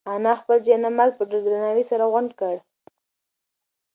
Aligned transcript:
انا 0.13 0.31
خپل 0.41 0.57
جاینماز 0.65 1.11
په 1.17 1.23
ډېر 1.29 1.41
درناوي 1.45 1.83
سره 1.91 2.03
غونډ 2.11 2.29
کړ. 2.39 2.55